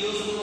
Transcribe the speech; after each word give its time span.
e 0.00 0.37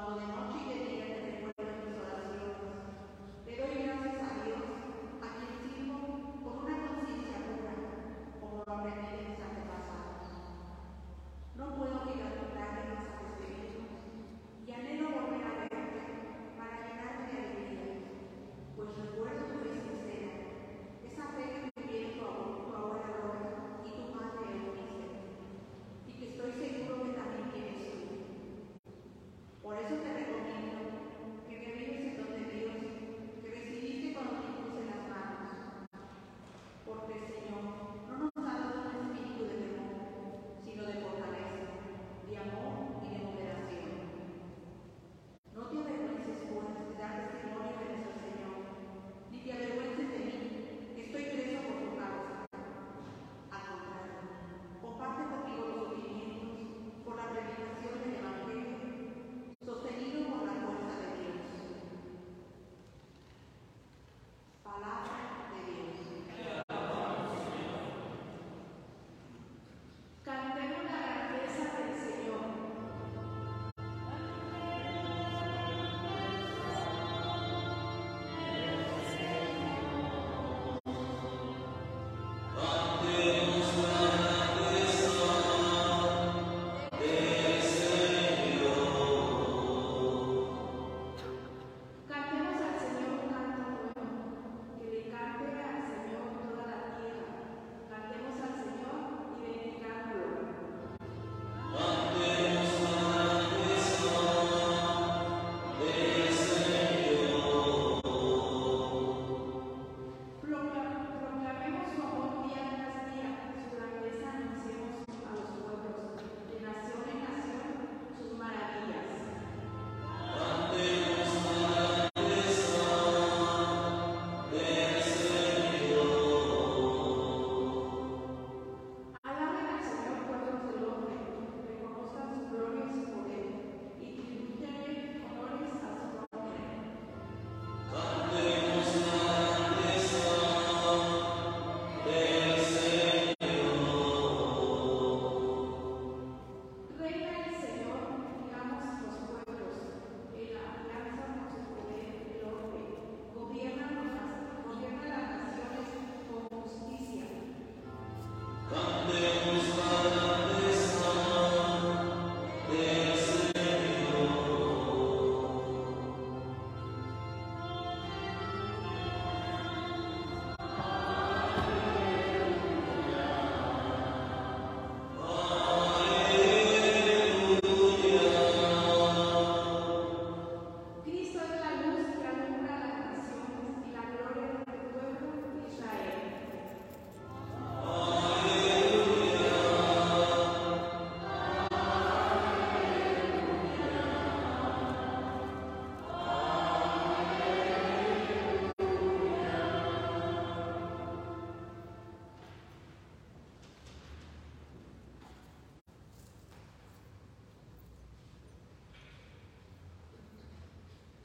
Cuando 0.00 0.39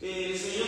Eh, 0.08 0.30
el 0.34 0.38
Señor 0.38 0.65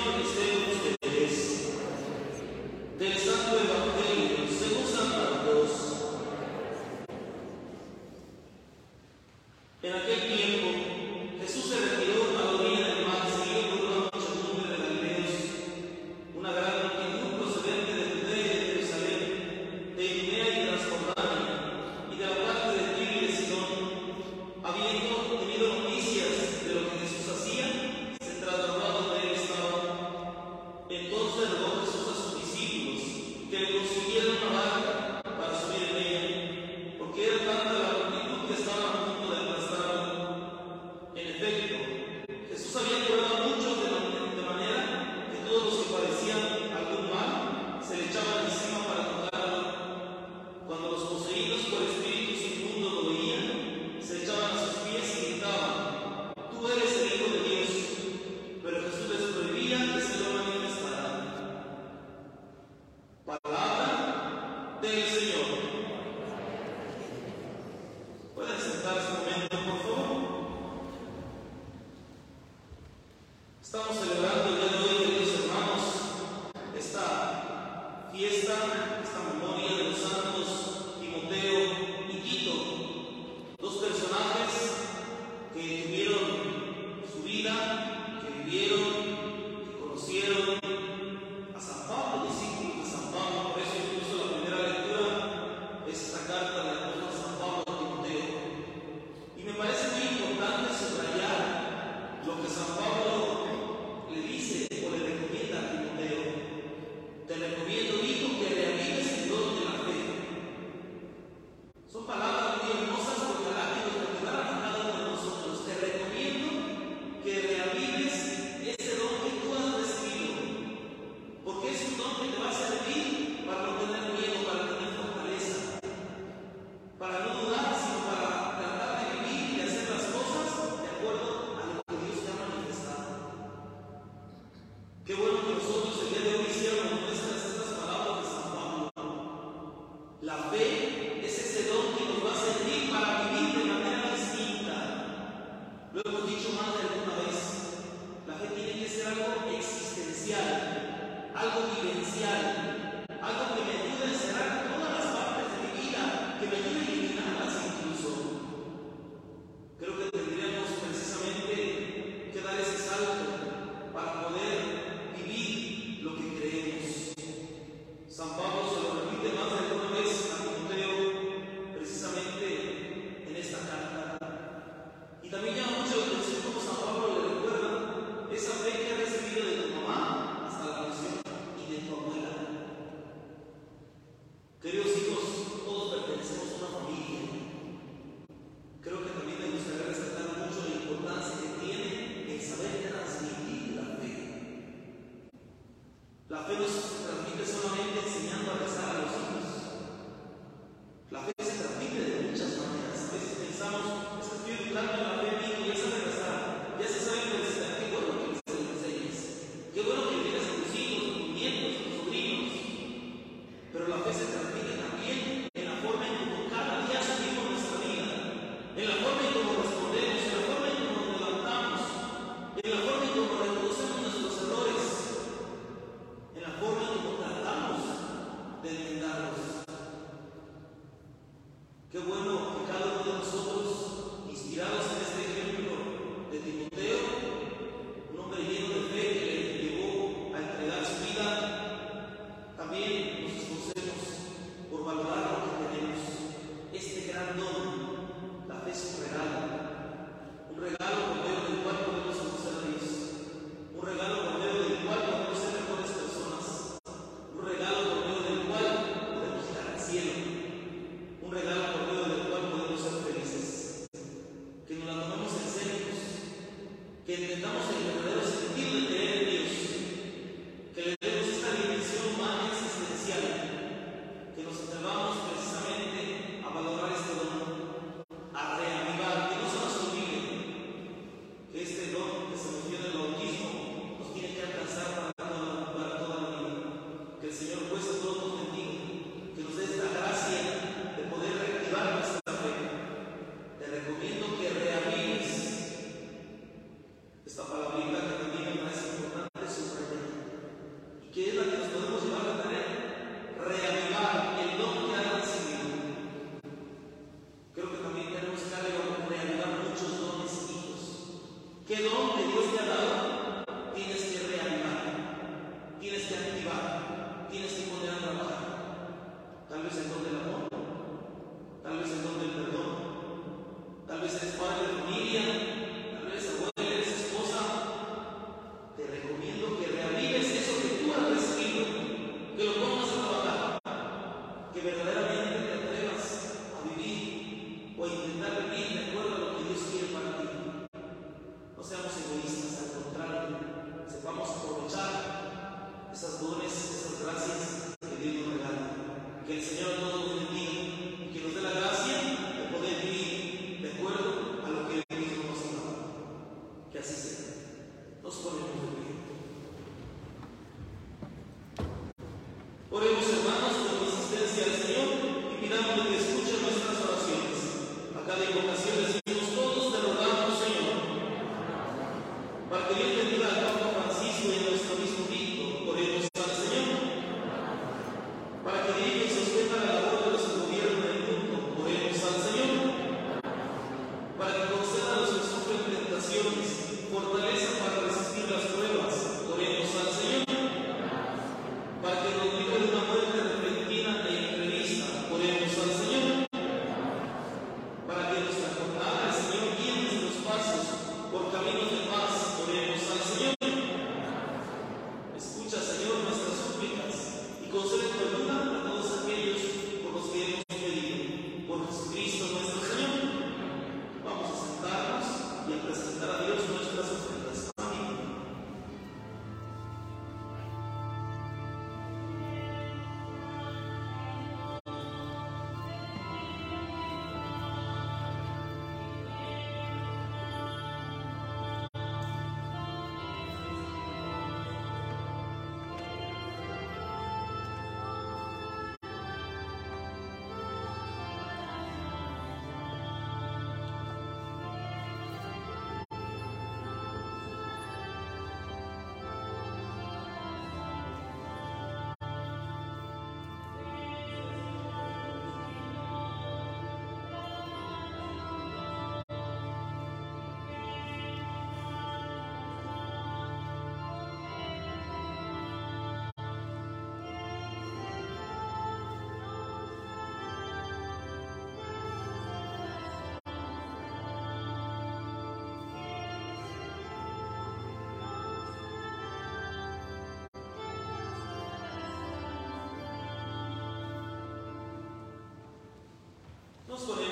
nos 486.78 486.86
conectamos. 486.86 487.07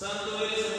Santo 0.00 0.42
eres 0.42 0.69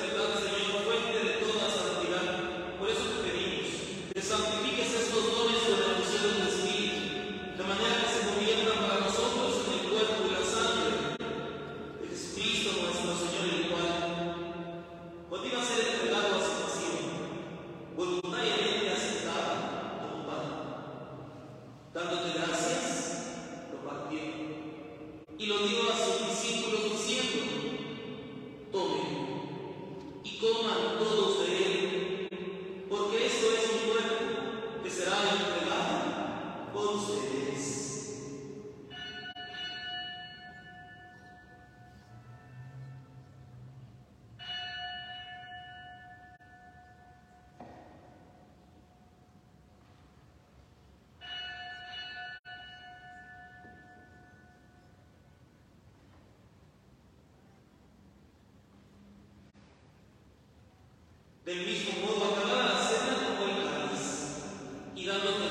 이런 65.03 65.19
것들 65.23 65.50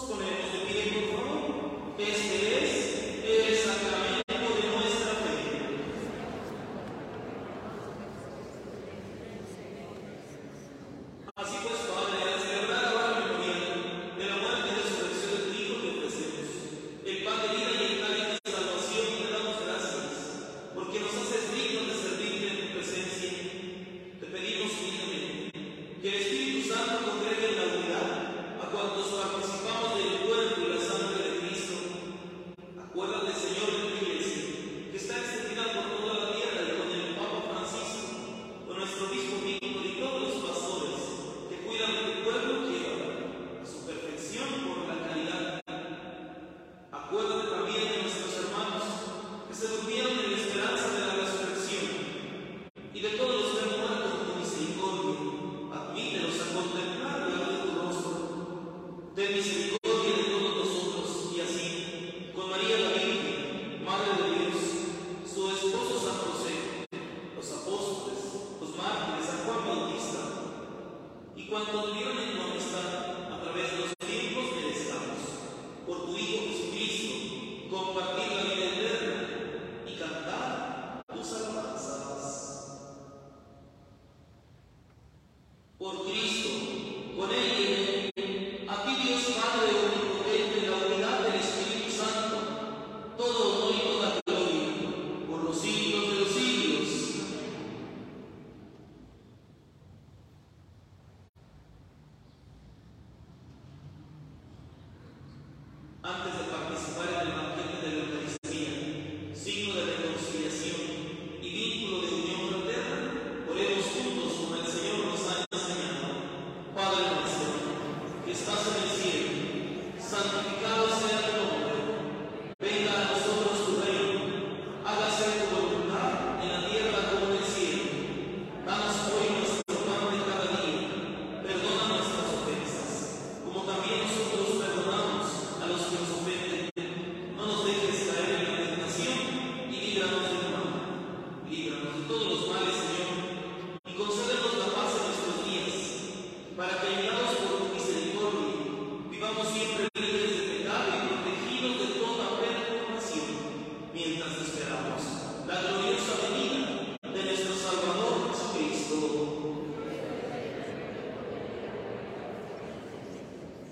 apóstoles 0.00 0.28
le 0.52 0.60
piden 0.66 1.10
por 1.10 1.26
favor 1.26 1.40
este 1.98 2.39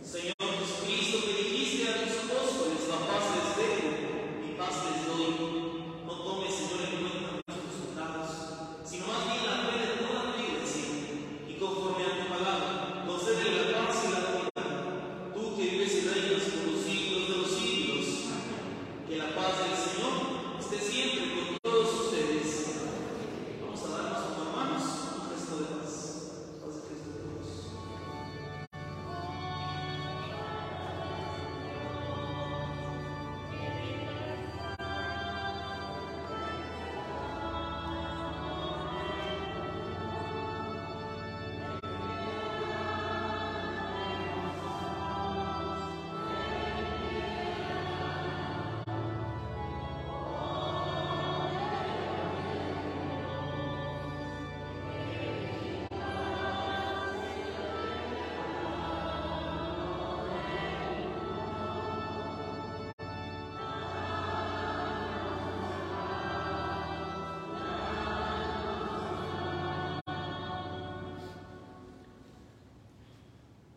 Senhor 0.08 0.47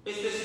Is 0.03 0.15
this 0.15 0.40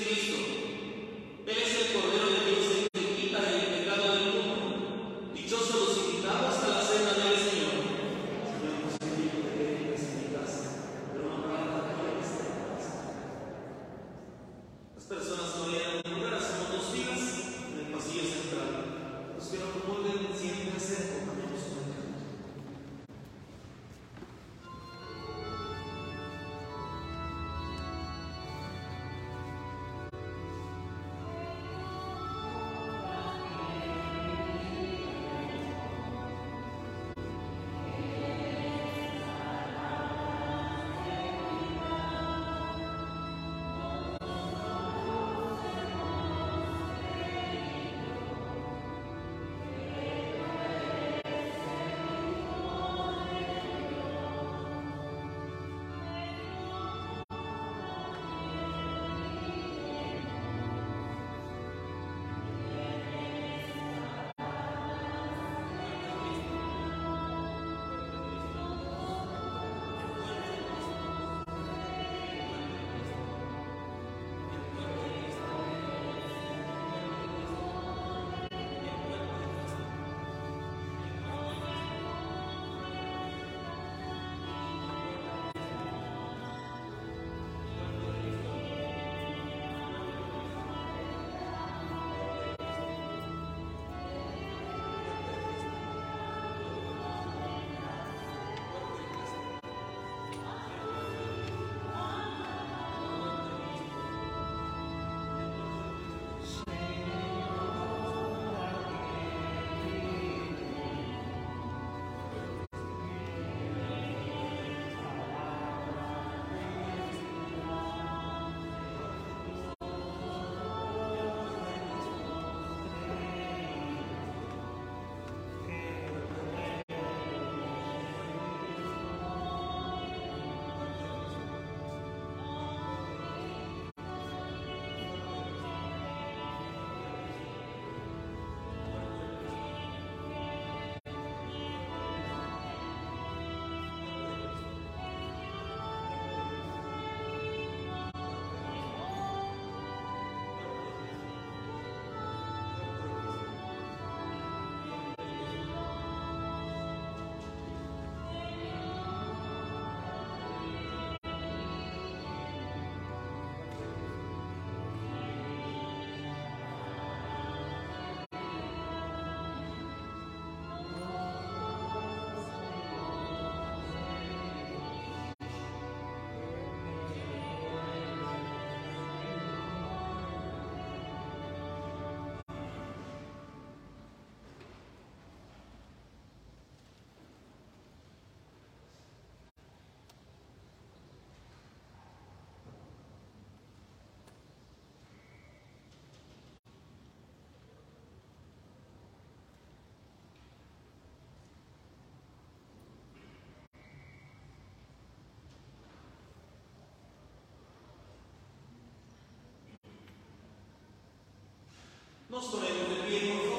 Non 212.29 212.41
solo 212.41 212.65
è 212.65 212.71
un 212.71 213.05
rilievo 213.05 213.56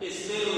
Espero 0.00 0.48
en 0.48 0.49